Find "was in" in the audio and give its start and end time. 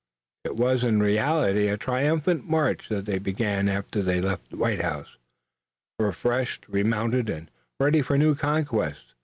0.55-0.99